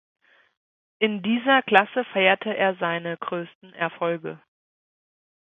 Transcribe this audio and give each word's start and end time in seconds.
In 0.97 1.21
dieser 1.21 1.61
Klasse 1.61 2.03
feierte 2.11 2.49
er 2.57 2.75
seine 2.79 3.15
größten 3.17 3.71
Erfolge. 3.73 4.41